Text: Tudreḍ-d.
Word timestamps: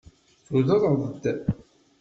Tudreḍ-d. 0.45 1.23